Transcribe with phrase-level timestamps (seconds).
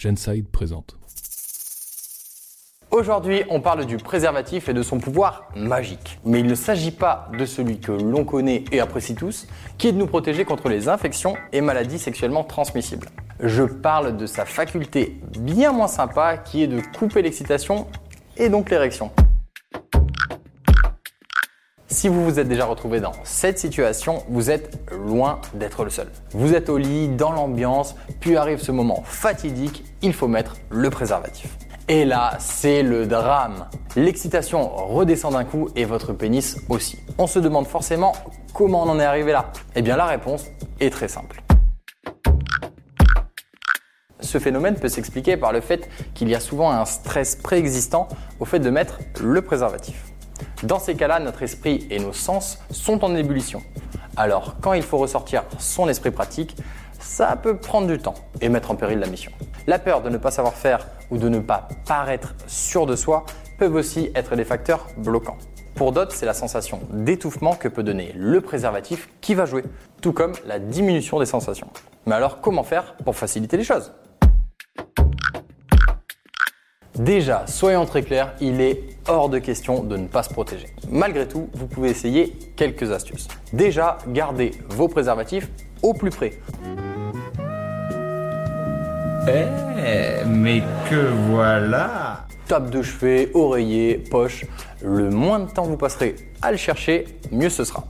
[0.00, 0.96] Genside présente.
[2.90, 6.18] Aujourd'hui, on parle du préservatif et de son pouvoir magique.
[6.24, 9.46] Mais il ne s'agit pas de celui que l'on connaît et apprécie tous,
[9.78, 13.08] qui est de nous protéger contre les infections et maladies sexuellement transmissibles.
[13.40, 17.86] Je parle de sa faculté bien moins sympa qui est de couper l'excitation
[18.36, 19.10] et donc l'érection.
[21.92, 26.06] Si vous vous êtes déjà retrouvé dans cette situation, vous êtes loin d'être le seul.
[26.30, 30.88] Vous êtes au lit, dans l'ambiance, puis arrive ce moment fatidique, il faut mettre le
[30.88, 31.58] préservatif.
[31.88, 33.66] Et là, c'est le drame.
[33.96, 36.96] L'excitation redescend d'un coup et votre pénis aussi.
[37.18, 38.12] On se demande forcément
[38.54, 39.50] comment on en est arrivé là.
[39.74, 40.44] Eh bien la réponse
[40.78, 41.42] est très simple.
[44.20, 48.06] Ce phénomène peut s'expliquer par le fait qu'il y a souvent un stress préexistant
[48.38, 50.09] au fait de mettre le préservatif.
[50.62, 53.62] Dans ces cas-là, notre esprit et nos sens sont en ébullition.
[54.16, 56.54] Alors, quand il faut ressortir son esprit pratique,
[56.98, 59.32] ça peut prendre du temps et mettre en péril la mission.
[59.66, 63.24] La peur de ne pas savoir faire ou de ne pas paraître sûr de soi
[63.58, 65.38] peuvent aussi être des facteurs bloquants.
[65.76, 69.64] Pour d'autres, c'est la sensation d'étouffement que peut donner le préservatif qui va jouer,
[70.02, 71.68] tout comme la diminution des sensations.
[72.04, 73.92] Mais alors, comment faire pour faciliter les choses?
[77.00, 80.66] Déjà, soyons très clairs, il est hors de question de ne pas se protéger.
[80.90, 83.26] Malgré tout, vous pouvez essayer quelques astuces.
[83.54, 85.48] Déjà, gardez vos préservatifs
[85.82, 86.32] au plus près.
[89.26, 94.44] Eh, mais que voilà Table de chevet, oreiller, poche.
[94.82, 97.86] Le moins de temps vous passerez à le chercher, mieux ce sera.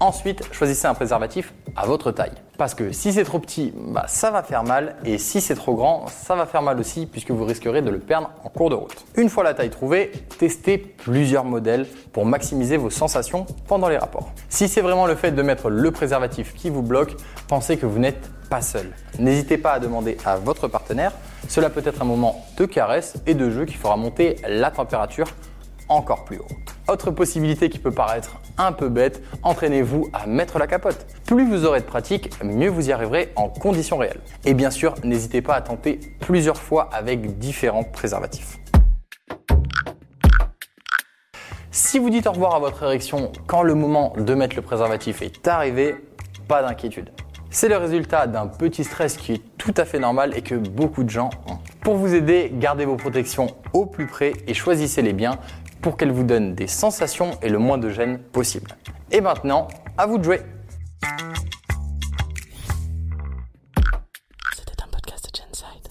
[0.00, 2.32] Ensuite, choisissez un préservatif à votre taille.
[2.56, 4.96] Parce que si c'est trop petit, bah, ça va faire mal.
[5.04, 7.98] Et si c'est trop grand, ça va faire mal aussi puisque vous risquerez de le
[7.98, 9.04] perdre en cours de route.
[9.16, 14.32] Une fois la taille trouvée, testez plusieurs modèles pour maximiser vos sensations pendant les rapports.
[14.48, 17.14] Si c'est vraiment le fait de mettre le préservatif qui vous bloque,
[17.46, 18.90] pensez que vous n'êtes pas seul.
[19.18, 21.12] N'hésitez pas à demander à votre partenaire.
[21.46, 25.26] Cela peut être un moment de caresse et de jeu qui fera monter la température
[25.88, 26.48] encore plus haut.
[26.90, 31.06] Autre possibilité qui peut paraître un peu bête, entraînez-vous à mettre la capote.
[31.24, 34.18] Plus vous aurez de pratique, mieux vous y arriverez en conditions réelles.
[34.44, 38.58] Et bien sûr, n'hésitez pas à tenter plusieurs fois avec différents préservatifs.
[41.70, 45.22] Si vous dites au revoir à votre érection quand le moment de mettre le préservatif
[45.22, 45.94] est arrivé,
[46.48, 47.10] pas d'inquiétude.
[47.50, 51.04] C'est le résultat d'un petit stress qui est tout à fait normal et que beaucoup
[51.04, 51.58] de gens ont.
[51.82, 55.38] Pour vous aider, gardez vos protections au plus près et choisissez les biens
[55.80, 58.76] pour qu'elles vous donnent des sensations et le moins de gêne possible.
[59.10, 60.40] Et maintenant, à vous de jouer
[64.56, 65.88] C'était un podcast de Genside.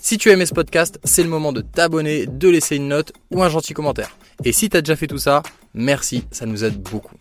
[0.00, 3.12] Si tu as aimé ce podcast, c'est le moment de t'abonner, de laisser une note
[3.30, 4.16] ou un gentil commentaire.
[4.44, 5.42] Et si tu as déjà fait tout ça,
[5.74, 7.14] merci, ça nous aide beaucoup.